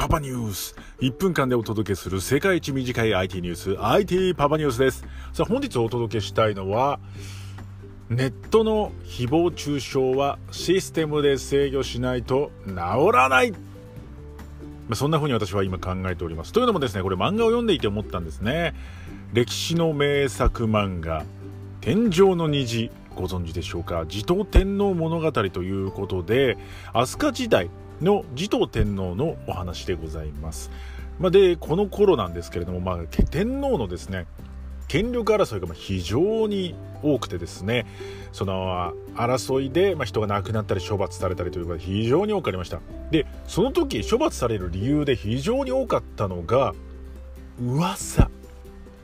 [0.00, 0.74] パパニュース。
[1.00, 3.76] 1分間でお届けする世界一短い IT ニュース。
[3.78, 5.04] IT パパニュースです。
[5.34, 6.98] さあ本日お届けしたいのは
[8.08, 12.74] ネットの誹謗中傷はシステムで制御しないと治
[13.12, 13.52] らない。
[14.94, 16.54] そんな風に私は今考えております。
[16.54, 18.74] というのもですねこれ漫画を読んでいて思ったんですね。
[19.34, 21.26] 歴史の名作漫画
[21.82, 22.90] 「天井の虹」
[23.20, 24.04] ご存知でしょうか？
[24.06, 26.56] 持統天皇物語ということで
[26.92, 27.70] 飛鳥時代
[28.00, 30.70] の持統天皇のお話でございます。
[31.18, 32.98] まあ、でこの頃なんですけれども、まあ、
[33.30, 34.26] 天皇のですね
[34.88, 37.86] 権力争いが非常に多くてですね
[38.32, 42.80] その争いで、ま人が亡くなったり処罰されたりということが非常に多くありました。
[43.10, 46.74] でその時処罰される理由で非常に多かったのが
[47.60, 48.30] 噂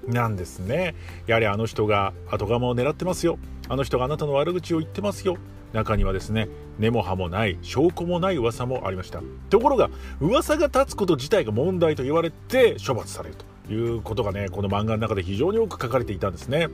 [0.06, 0.94] なんですね。
[1.26, 3.38] やはりあの人が後釜を狙ってますよ。
[3.68, 5.36] あの人があなたの悪口を言ってますよ。
[5.72, 6.48] 中にはですね
[6.78, 9.22] 根も葉もない証拠もない噂もありました。
[9.50, 16.68] ところが噂が立つこと自体が問題と言われて処罰されるということがねこの漫画の中で非常に多く書かれていたんですね。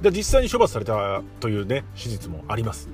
[0.00, 2.88] で実際に処罰されたというね史実もあります。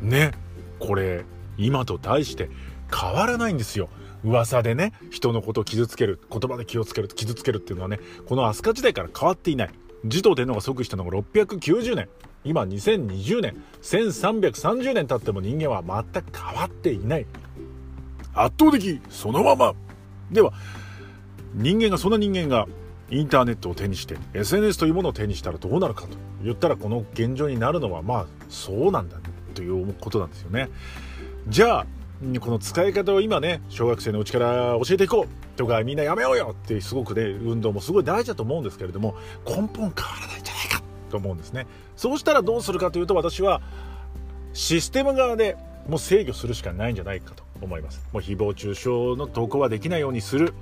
[0.00, 0.32] ね
[0.78, 1.24] これ
[1.56, 2.48] 今と対して
[2.92, 3.88] 変わらないんですよ。
[4.24, 9.70] 噂でね人のことを傷つける言葉で気をつける傷つけるっていうのはねこの飛鳥時代から変わっていない。
[10.04, 12.08] 持統天皇が即位したのが690年。
[12.44, 17.26] 今2020年1330年経っても人間は全く変わっていない。
[18.34, 19.74] 圧倒的そのまま。
[20.30, 20.52] では
[21.54, 22.66] 人間がそんな人間が
[23.10, 26.08] インターネットを手にして SNS というものを手にしたらどうなるかと
[26.42, 29.22] 言ったらこの現状になるのはまあそうなんだ、ね、
[29.54, 30.68] ということなんですよね。
[31.48, 31.86] じゃあ
[32.40, 35.48] この使い方を今ね小学生のうちから教えていこう。
[35.58, 40.42] とかみんなやめようよってすごくね運動もすごい大事だと思うんですけれども根本変わらない
[41.08, 41.66] と思うんですね。
[41.96, 43.60] そうしたらどうするかというと私は
[44.52, 45.56] システム側で
[45.88, 48.02] もう制御するしかないんじゃないかと思います。
[48.12, 50.54] もう誹謗中傷の投稿はできないようにする。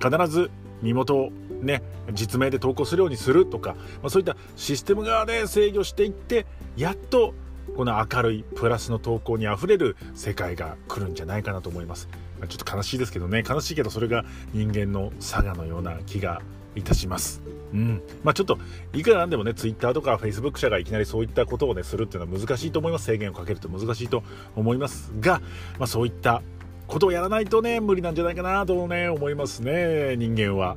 [0.00, 0.50] 必ず
[0.82, 1.30] 身元を
[1.60, 1.82] ね
[2.12, 6.44] 実名で投稿するようにするとか、まあ、そういったシステム側で制御していって
[6.76, 7.34] やっと
[7.76, 12.08] この明るいプラスの投稿にあふれる世界が来るんじゃないかなと思います。
[12.48, 13.44] ちょっと悲しいですけどね。
[13.48, 16.42] 悲しいけどそれが人間の性のような気が
[16.74, 17.42] いたします。
[17.72, 18.02] うん。
[18.22, 18.58] まあ、ちょっと
[18.92, 23.06] いくらなんでもねツイッターとかフェイスブック社がいきなりそういったことをねするっていうのは難しいと思います。
[23.06, 24.22] 制限をかけると難しいと
[24.56, 25.40] 思いますが、
[25.78, 26.42] まあ、そういった
[26.86, 30.76] ことをやらないとね無理なんじゃないかなとね思いますね人間は。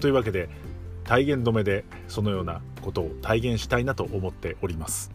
[0.00, 0.48] というわけで
[1.04, 5.10] 体言止めでそのようなことを体現したいなと思っております。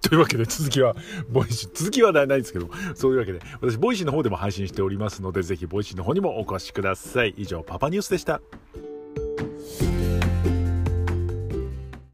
[0.00, 0.96] というわけで続きは
[1.28, 7.34] Voicy 続きはないですけどそういうわけで私 Voicy の方でも配信しておりますのでぜひ Voicy の方にもお越しください。
[7.36, 8.40] 以上パパニュースでした。
[9.38, 9.87] Thank you.